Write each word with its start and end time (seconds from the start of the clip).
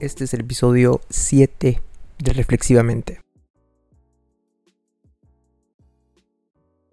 Este 0.00 0.24
es 0.24 0.32
el 0.32 0.40
episodio 0.40 1.02
7 1.10 1.82
de 2.20 2.32
Reflexivamente. 2.32 3.20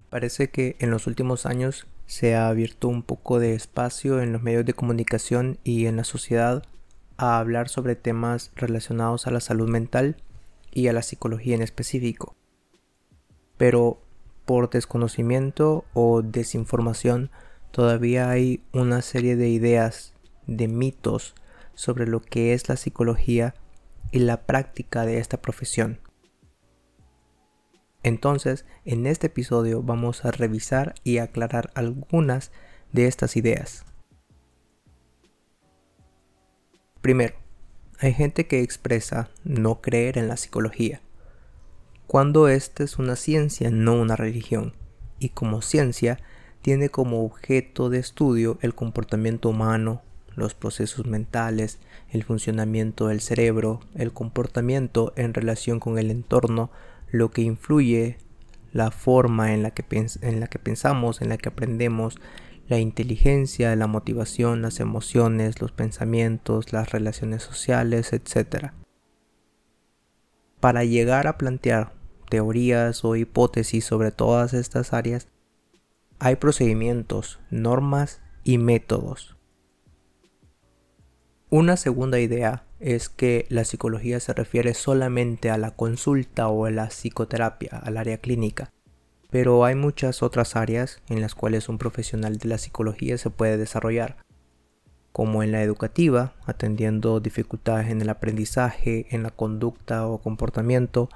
Parece 0.10 0.50
que 0.50 0.76
en 0.80 0.92
los 0.92 1.08
últimos 1.08 1.46
años 1.46 1.88
se 2.06 2.36
ha 2.36 2.50
abierto 2.50 2.90
un 2.90 3.04
poco 3.04 3.40
de 3.40 3.54
espacio 3.54 4.22
en 4.22 4.34
los 4.34 4.44
medios 4.44 4.66
de 4.66 4.74
comunicación 4.74 5.58
y 5.64 5.86
en 5.86 5.96
la 5.96 6.04
sociedad 6.04 6.64
a 7.16 7.40
hablar 7.40 7.70
sobre 7.70 7.96
temas 7.96 8.52
relacionados 8.58 9.26
a 9.26 9.32
la 9.32 9.40
salud 9.40 9.70
mental 9.70 10.18
y 10.74 10.90
a 10.90 10.94
la 10.94 11.02
psicología 11.02 11.56
en 11.56 11.62
específico. 11.62 12.36
Pero 13.56 14.02
por 14.44 14.70
desconocimiento 14.70 15.86
o 15.94 16.24
desinformación 16.24 17.32
todavía 17.72 18.30
hay 18.30 18.62
una 18.74 19.02
serie 19.02 19.38
de 19.38 19.48
ideas, 19.48 20.14
de 20.46 20.68
mitos, 20.68 21.36
sobre 21.78 22.08
lo 22.08 22.22
que 22.22 22.54
es 22.54 22.68
la 22.70 22.76
psicología 22.76 23.54
y 24.12 24.20
la 24.20 24.46
práctica 24.48 25.06
de 25.06 25.20
esta 25.20 25.42
profesión. 25.42 26.02
Entonces, 28.02 28.66
en 28.84 29.06
este 29.06 29.28
episodio 29.28 29.84
vamos 29.84 30.26
a 30.26 30.32
revisar 30.32 30.96
y 31.04 31.20
aclarar 31.20 31.72
algunas 31.76 32.52
de 32.92 33.06
estas 33.06 33.38
ideas. 33.38 33.86
Primero, 37.02 37.36
hay 38.00 38.14
gente 38.14 38.48
que 38.48 38.64
expresa 38.64 39.30
no 39.44 39.82
creer 39.82 40.18
en 40.18 40.28
la 40.28 40.38
psicología, 40.38 41.02
cuando 42.08 42.48
esta 42.48 42.84
es 42.84 42.98
una 42.98 43.16
ciencia, 43.16 43.70
no 43.70 44.02
una 44.02 44.16
religión, 44.16 44.74
y 45.20 45.30
como 45.30 45.62
ciencia 45.62 46.18
tiene 46.62 46.90
como 46.90 47.24
objeto 47.24 47.90
de 47.90 48.00
estudio 48.00 48.58
el 48.62 48.74
comportamiento 48.74 49.50
humano, 49.50 50.02
los 50.38 50.54
procesos 50.54 51.08
mentales, 51.08 51.80
el 52.12 52.24
funcionamiento 52.24 53.08
del 53.08 53.20
cerebro, 53.20 53.82
el 53.96 54.14
comportamiento 54.14 55.12
en 55.18 55.34
relación 55.34 55.80
con 55.80 55.98
el 55.98 56.12
entorno, 56.12 56.70
lo 57.12 57.32
que 57.32 57.42
influye, 57.42 58.18
la 58.72 58.92
forma 58.92 59.54
en 59.54 59.64
la 59.64 59.72
que, 59.72 59.82
pensamos, 59.84 61.22
en 61.22 61.30
la 61.30 61.38
que 61.38 61.50
aprendemos, 61.50 62.18
la 62.68 62.78
inteligencia, 62.78 63.76
la 63.76 63.88
motivación, 63.88 64.62
las 64.62 64.80
emociones, 64.80 65.60
los 65.60 65.72
pensamientos, 65.72 66.72
las 66.72 66.92
relaciones 66.92 67.42
sociales, 67.42 68.14
etc. 68.14 68.74
Para 70.60 70.84
llegar 70.84 71.26
a 71.26 71.40
plantear 71.40 71.94
teorías 72.30 73.04
o 73.04 73.16
hipótesis 73.16 73.86
sobre 73.86 74.12
todas 74.12 74.54
estas 74.54 74.94
áreas, 74.94 75.30
hay 76.20 76.36
procedimientos, 76.36 77.40
normas 77.50 78.22
y 78.44 78.60
métodos. 78.60 79.37
Una 81.50 81.78
segunda 81.78 82.20
idea 82.20 82.64
es 82.82 83.08
que 83.08 83.46
la 83.48 83.64
psicología 83.64 84.20
se 84.20 84.34
refiere 84.34 84.74
solamente 84.74 85.50
a 85.50 85.58
la 85.58 85.72
consulta 85.72 86.50
o 86.50 86.66
a 86.66 86.72
la 86.72 86.88
psicoterapia, 86.90 87.78
al 87.78 87.96
área 87.96 88.18
clínica, 88.18 88.74
pero 89.30 89.64
hay 89.64 89.74
muchas 89.74 90.24
otras 90.24 90.58
áreas 90.58 91.02
en 91.08 91.22
las 91.22 91.36
cuales 91.36 91.70
un 91.70 91.78
profesional 91.78 92.38
de 92.38 92.50
la 92.50 92.58
psicología 92.58 93.18
se 93.18 93.30
puede 93.30 93.56
desarrollar, 93.56 94.18
como 95.14 95.42
en 95.42 95.54
la 95.54 95.64
educativa, 95.64 96.34
atendiendo 96.46 97.22
dificultades 97.22 97.88
en 97.92 98.02
el 98.02 98.10
aprendizaje, 98.10 99.08
en 99.12 99.24
la 99.24 99.32
conducta 99.32 100.06
o 100.06 100.18
comportamiento, 100.18 101.08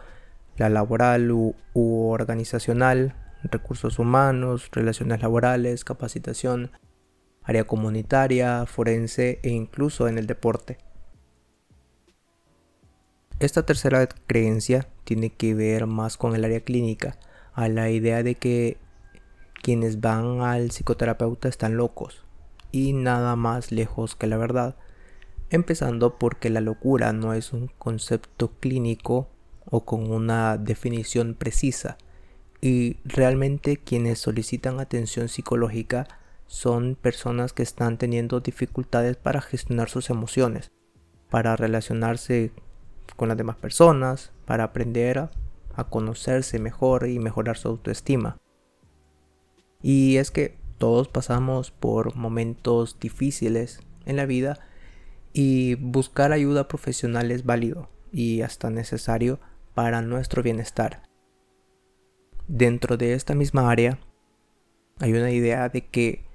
la 0.56 0.70
laboral 0.70 1.30
u, 1.32 1.56
organizacional, 1.74 3.16
recursos 3.44 4.00
humanos, 4.00 4.70
relaciones 4.72 5.22
laborales, 5.22 5.84
capacitación, 5.84 6.72
área 7.44 7.64
comunitaria, 7.64 8.66
forense 8.66 9.39
e 9.44 9.50
incluso 9.50 10.08
en 10.08 10.17
el 10.17 10.28
deporte. 10.28 10.78
Esta 13.39 13.66
tercera 13.66 14.08
creencia 14.28 14.88
tiene 15.03 15.31
que 15.31 15.56
ver 15.56 15.88
más 15.88 16.18
con 16.18 16.35
el 16.35 16.46
área 16.46 16.62
clínica, 16.62 17.18
a 17.53 17.68
la 17.68 17.90
idea 17.90 18.24
de 18.24 18.35
que 18.35 18.78
quienes 19.62 20.00
van 20.00 20.41
al 20.41 20.72
psicoterapeuta 20.72 21.50
están 21.50 21.78
locos 21.78 22.24
y 22.72 22.94
nada 22.94 23.35
más 23.35 23.72
lejos 23.72 24.16
que 24.16 24.28
la 24.28 24.38
verdad, 24.38 24.75
empezando 25.50 26.18
porque 26.18 26.50
la 26.50 26.62
locura 26.62 27.13
no 27.13 27.34
es 27.34 27.51
un 27.51 27.68
concepto 27.78 28.51
clínico 28.59 29.28
o 29.66 29.85
con 29.85 30.12
una 30.12 30.57
definición 30.57 31.35
precisa 31.35 31.97
y 32.62 32.97
realmente 33.03 33.78
quienes 33.78 34.19
solicitan 34.19 34.80
atención 34.80 35.28
psicológica 35.28 36.07
son 36.51 36.95
personas 36.95 37.53
que 37.53 37.63
están 37.63 37.97
teniendo 37.97 38.41
dificultades 38.41 39.16
para 39.16 39.39
gestionar 39.39 39.89
sus 39.89 40.09
emociones, 40.09 40.73
para 41.29 41.56
relacionarse 41.56 42.51
con 43.16 43.29
las 43.29 43.38
demás 43.38 43.56
personas, 43.56 44.34
para 44.45 44.66
aprender 44.66 45.17
a, 45.17 45.31
conocerse 45.89 46.59
mejor 46.59 47.07
y 47.07 47.19
mejorar 47.19 47.57
su 47.57 47.69
autoestima. 47.69 48.38
Y 49.81 50.17
es 50.17 50.29
que 50.29 50.57
todos 50.78 51.07
pasamos 51.07 51.72
por 51.72 52.17
momentos 52.17 53.00
difíciles 53.00 53.79
en 54.06 54.18
la 54.18 54.25
vida 54.25 54.59
y 55.31 55.75
buscar 55.75 56.33
ayuda 56.33 56.68
profesional 56.68 57.31
es 57.31 57.45
válido 57.45 57.89
y 58.12 58.41
hasta 58.41 58.69
necesario 58.69 59.39
para 59.73 60.01
nuestro 60.01 60.44
bienestar. 60.44 61.03
Dentro 62.50 62.97
de 62.97 63.13
esta 63.13 63.35
misma 63.35 63.72
área 63.72 64.00
hay 65.00 65.13
una 65.13 65.31
idea 65.31 65.69
de 65.69 65.88
que 65.88 66.29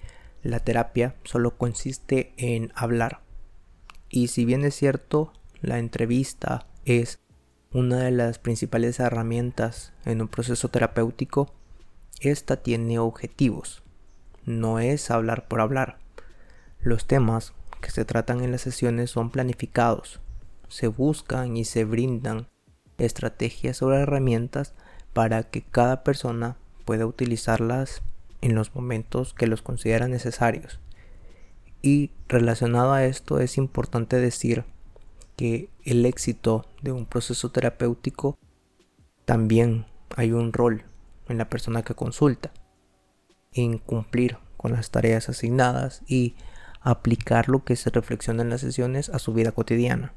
la 0.47 0.61
terapia 0.61 1.15
solo 1.25 1.57
consiste 1.57 2.33
en 2.37 2.73
hablar. 2.75 3.21
Y 4.09 4.29
si 4.29 4.45
bien 4.45 4.65
es 4.65 4.75
cierto, 4.75 5.33
la 5.61 5.79
entrevista 5.79 6.67
es 6.84 7.21
una 7.73 7.99
de 7.99 8.11
las 8.11 8.39
principales 8.39 9.01
herramientas 9.01 9.93
en 10.05 10.23
un 10.23 10.29
proceso 10.29 10.69
terapéutico, 10.69 11.53
esta 12.21 12.57
tiene 12.57 12.99
objetivos. 12.99 13.83
No 14.45 14.79
es 14.79 15.11
hablar 15.11 15.49
por 15.49 15.61
hablar. 15.61 15.99
Los 16.81 17.07
temas 17.07 17.53
que 17.83 17.91
se 17.91 18.05
tratan 18.05 18.43
en 18.43 18.53
las 18.53 18.63
sesiones 18.63 19.11
son 19.11 19.31
planificados. 19.31 20.21
Se 20.69 20.87
buscan 20.87 21.57
y 21.57 21.65
se 21.65 21.84
brindan 21.84 22.49
estrategias 22.99 23.83
o 23.83 23.93
herramientas 23.93 24.75
para 25.13 25.43
que 25.43 25.63
cada 25.63 26.05
persona 26.05 26.57
pueda 26.84 27.07
utilizarlas 27.07 28.03
en 28.41 28.55
los 28.55 28.75
momentos 28.75 29.35
que 29.35 29.47
los 29.47 29.63
considera 29.63 30.09
necesarios. 30.09 30.81
Y 31.83 32.13
relacionado 32.29 32.93
a 32.93 33.05
esto 33.05 33.41
es 33.41 33.59
importante 33.59 34.19
decir 34.19 34.65
que 35.37 35.71
el 35.85 36.07
éxito 36.07 36.67
de 36.83 36.93
un 36.93 37.07
proceso 37.07 37.51
terapéutico 37.51 38.39
también 39.25 39.87
hay 40.17 40.33
un 40.33 40.53
rol 40.53 40.85
en 41.29 41.39
la 41.39 41.49
persona 41.49 41.83
que 41.83 41.95
consulta, 41.95 42.53
en 43.53 43.79
cumplir 43.79 44.39
con 44.57 44.73
las 44.73 44.91
tareas 44.91 45.29
asignadas 45.29 46.03
y 46.07 46.35
aplicar 46.81 47.49
lo 47.49 47.65
que 47.65 47.77
se 47.77 47.91
reflexiona 47.91 48.43
en 48.43 48.51
las 48.51 48.61
sesiones 48.61 49.09
a 49.09 49.19
su 49.19 49.35
vida 49.35 49.53
cotidiana. 49.53 50.15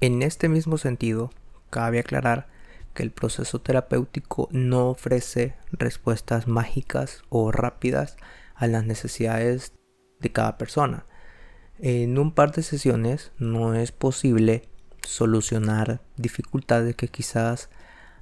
En 0.00 0.22
este 0.22 0.48
mismo 0.48 0.76
sentido, 0.76 1.30
cabe 1.70 1.98
aclarar 1.98 2.48
que 2.96 3.02
el 3.04 3.12
proceso 3.12 3.60
terapéutico 3.60 4.48
no 4.50 4.88
ofrece 4.88 5.54
respuestas 5.70 6.48
mágicas 6.48 7.22
o 7.28 7.52
rápidas 7.52 8.16
a 8.54 8.66
las 8.66 8.84
necesidades 8.84 9.74
de 10.18 10.32
cada 10.32 10.56
persona. 10.56 11.06
En 11.78 12.18
un 12.18 12.32
par 12.32 12.52
de 12.52 12.62
sesiones 12.62 13.32
no 13.38 13.74
es 13.74 13.92
posible 13.92 14.68
solucionar 15.02 16.00
dificultades 16.16 16.96
que 16.96 17.08
quizás 17.08 17.68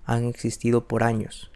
han 0.05 0.25
existido 0.25 0.89
por 0.89 1.05
años. 1.05 1.53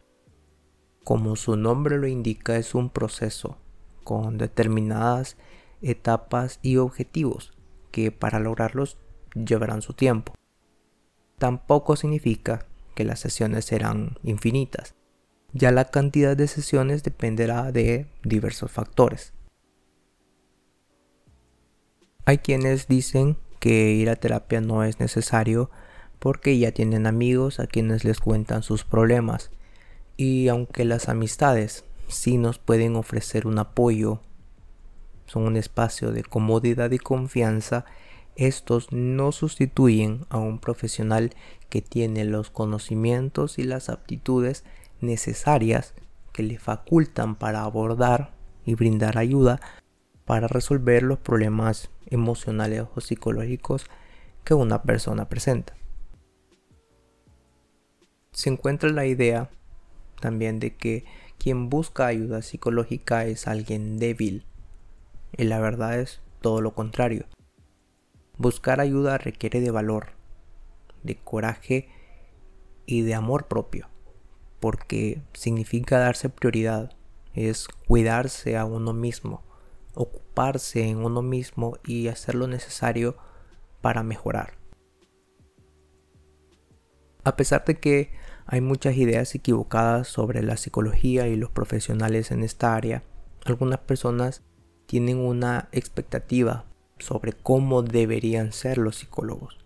Como 1.04 1.34
su 1.34 1.56
nombre 1.56 1.98
lo 1.98 2.06
indica, 2.06 2.56
es 2.56 2.74
un 2.74 2.88
proceso 2.88 3.58
con 4.04 4.38
determinadas 4.38 5.36
etapas 5.82 6.60
y 6.62 6.76
objetivos 6.76 7.52
que 7.90 8.12
para 8.12 8.38
lograrlos 8.38 8.96
llevarán 9.34 9.82
su 9.82 9.92
tiempo. 9.92 10.34
Tampoco 11.38 11.96
significa 11.96 12.67
que 12.98 13.04
las 13.04 13.20
sesiones 13.20 13.64
serán 13.64 14.18
infinitas. 14.24 14.96
Ya 15.52 15.70
la 15.70 15.84
cantidad 15.84 16.36
de 16.36 16.48
sesiones 16.48 17.04
dependerá 17.04 17.70
de 17.70 18.08
diversos 18.24 18.72
factores. 18.72 19.32
Hay 22.24 22.38
quienes 22.38 22.88
dicen 22.88 23.36
que 23.60 23.92
ir 23.92 24.10
a 24.10 24.16
terapia 24.16 24.60
no 24.60 24.82
es 24.82 24.98
necesario 24.98 25.70
porque 26.18 26.58
ya 26.58 26.72
tienen 26.72 27.06
amigos 27.06 27.60
a 27.60 27.68
quienes 27.68 28.02
les 28.02 28.18
cuentan 28.18 28.64
sus 28.64 28.82
problemas. 28.82 29.52
Y 30.16 30.48
aunque 30.48 30.84
las 30.84 31.08
amistades 31.08 31.84
sí 32.08 32.36
nos 32.36 32.58
pueden 32.58 32.96
ofrecer 32.96 33.46
un 33.46 33.60
apoyo, 33.60 34.22
son 35.26 35.44
un 35.44 35.56
espacio 35.56 36.10
de 36.10 36.24
comodidad 36.24 36.90
y 36.90 36.98
confianza, 36.98 37.84
estos 38.38 38.92
no 38.92 39.32
sustituyen 39.32 40.24
a 40.30 40.38
un 40.38 40.60
profesional 40.60 41.34
que 41.68 41.82
tiene 41.82 42.24
los 42.24 42.50
conocimientos 42.50 43.58
y 43.58 43.64
las 43.64 43.88
aptitudes 43.88 44.64
necesarias 45.00 45.94
que 46.32 46.44
le 46.44 46.58
facultan 46.58 47.34
para 47.34 47.64
abordar 47.64 48.32
y 48.64 48.76
brindar 48.76 49.18
ayuda 49.18 49.60
para 50.24 50.46
resolver 50.46 51.02
los 51.02 51.18
problemas 51.18 51.90
emocionales 52.06 52.84
o 52.94 53.00
psicológicos 53.00 53.86
que 54.44 54.54
una 54.54 54.82
persona 54.82 55.28
presenta. 55.28 55.74
Se 58.30 58.50
encuentra 58.50 58.90
la 58.90 59.04
idea 59.04 59.50
también 60.20 60.60
de 60.60 60.76
que 60.76 61.04
quien 61.38 61.68
busca 61.68 62.06
ayuda 62.06 62.42
psicológica 62.42 63.24
es 63.24 63.48
alguien 63.48 63.98
débil. 63.98 64.46
Y 65.36 65.44
la 65.44 65.58
verdad 65.58 65.98
es 65.98 66.20
todo 66.40 66.60
lo 66.60 66.72
contrario. 66.72 67.26
Buscar 68.38 68.80
ayuda 68.80 69.18
requiere 69.18 69.60
de 69.60 69.72
valor, 69.72 70.12
de 71.02 71.16
coraje 71.16 71.88
y 72.86 73.02
de 73.02 73.14
amor 73.14 73.48
propio, 73.48 73.88
porque 74.60 75.20
significa 75.32 75.98
darse 75.98 76.28
prioridad, 76.28 76.92
es 77.34 77.66
cuidarse 77.66 78.56
a 78.56 78.64
uno 78.64 78.92
mismo, 78.92 79.42
ocuparse 79.94 80.88
en 80.88 80.98
uno 80.98 81.20
mismo 81.20 81.78
y 81.84 82.06
hacer 82.06 82.36
lo 82.36 82.46
necesario 82.46 83.16
para 83.80 84.04
mejorar. 84.04 84.54
A 87.24 87.36
pesar 87.36 87.64
de 87.64 87.80
que 87.80 88.12
hay 88.46 88.62
muchas 88.62 88.96
ideas 88.96 89.34
equivocadas 89.34 90.08
sobre 90.08 90.42
la 90.42 90.56
psicología 90.56 91.28
y 91.28 91.36
los 91.36 91.50
profesionales 91.50 92.30
en 92.30 92.42
esta 92.42 92.74
área. 92.74 93.02
Algunas 93.44 93.80
personas 93.80 94.42
tienen 94.86 95.18
una 95.18 95.68
expectativa 95.72 96.67
sobre 96.98 97.32
cómo 97.32 97.82
deberían 97.82 98.52
ser 98.52 98.78
los 98.78 98.96
psicólogos. 98.96 99.58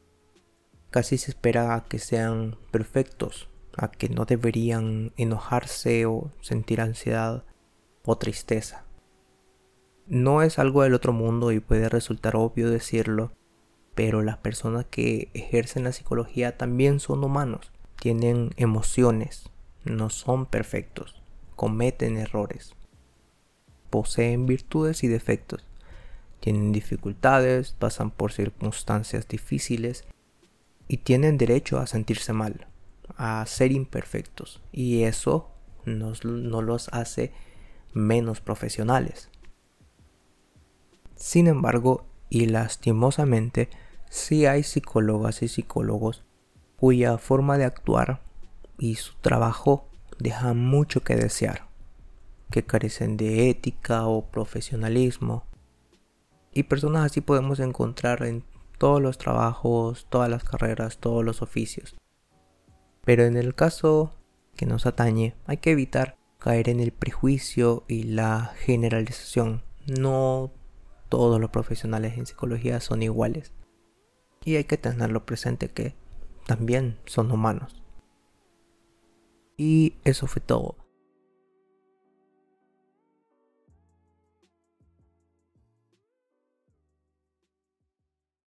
Casi 0.90 1.18
se 1.18 1.30
espera 1.30 1.74
a 1.74 1.84
que 1.84 1.98
sean 1.98 2.56
perfectos, 2.70 3.48
a 3.76 3.90
que 3.90 4.08
no 4.08 4.24
deberían 4.24 5.12
enojarse 5.16 6.06
o 6.06 6.30
sentir 6.40 6.80
ansiedad 6.80 7.44
o 8.04 8.18
tristeza. 8.18 8.84
No 10.06 10.42
es 10.42 10.58
algo 10.58 10.82
del 10.82 10.94
otro 10.94 11.12
mundo 11.12 11.52
y 11.52 11.60
puede 11.60 11.88
resultar 11.88 12.36
obvio 12.36 12.70
decirlo, 12.70 13.32
pero 13.94 14.22
las 14.22 14.38
personas 14.38 14.86
que 14.86 15.30
ejercen 15.34 15.84
la 15.84 15.92
psicología 15.92 16.56
también 16.56 17.00
son 17.00 17.24
humanos 17.24 17.72
tienen 18.02 18.50
emociones, 18.56 19.48
no 19.84 20.10
son 20.10 20.46
perfectos, 20.46 21.22
cometen 21.54 22.16
errores, 22.16 22.74
poseen 23.90 24.44
virtudes 24.44 25.04
y 25.04 25.06
defectos, 25.06 25.64
tienen 26.42 26.72
dificultades, 26.72 27.70
pasan 27.70 28.10
por 28.10 28.32
circunstancias 28.32 29.28
difíciles 29.28 30.04
y 30.88 30.96
tienen 30.98 31.38
derecho 31.38 31.78
a 31.78 31.86
sentirse 31.86 32.32
mal, 32.32 32.66
a 33.16 33.46
ser 33.46 33.70
imperfectos 33.70 34.60
y 34.72 35.04
eso 35.04 35.52
no 35.84 36.62
los 36.62 36.88
hace 36.88 37.32
menos 37.92 38.40
profesionales. 38.40 39.30
Sin 41.14 41.46
embargo, 41.46 42.06
y 42.28 42.46
lastimosamente, 42.46 43.70
sí 44.10 44.44
hay 44.46 44.64
psicólogas 44.64 45.42
y 45.42 45.48
psicólogos 45.48 46.24
cuya 46.76 47.18
forma 47.18 47.56
de 47.56 47.66
actuar 47.66 48.20
y 48.78 48.96
su 48.96 49.14
trabajo 49.20 49.88
deja 50.18 50.54
mucho 50.54 51.04
que 51.04 51.14
desear, 51.14 51.68
que 52.50 52.64
carecen 52.64 53.16
de 53.16 53.48
ética 53.48 54.08
o 54.08 54.26
profesionalismo. 54.26 55.44
Y 56.52 56.64
personas 56.64 57.06
así 57.06 57.20
podemos 57.20 57.60
encontrar 57.60 58.22
en 58.24 58.44
todos 58.78 59.00
los 59.00 59.16
trabajos, 59.18 60.06
todas 60.10 60.28
las 60.28 60.44
carreras, 60.44 60.98
todos 60.98 61.24
los 61.24 61.40
oficios. 61.40 61.96
Pero 63.04 63.24
en 63.24 63.36
el 63.36 63.54
caso 63.54 64.14
que 64.56 64.66
nos 64.66 64.86
atañe, 64.86 65.34
hay 65.46 65.58
que 65.58 65.70
evitar 65.70 66.18
caer 66.38 66.68
en 66.68 66.80
el 66.80 66.92
prejuicio 66.92 67.84
y 67.88 68.02
la 68.02 68.52
generalización. 68.56 69.62
No 69.86 70.52
todos 71.08 71.40
los 71.40 71.50
profesionales 71.50 72.18
en 72.18 72.26
psicología 72.26 72.80
son 72.80 73.02
iguales. 73.02 73.52
Y 74.44 74.56
hay 74.56 74.64
que 74.64 74.76
tenerlo 74.76 75.24
presente 75.24 75.68
que 75.68 75.94
también 76.46 76.98
son 77.06 77.30
humanos. 77.30 77.82
Y 79.56 79.96
eso 80.04 80.26
fue 80.26 80.42
todo. 80.42 80.81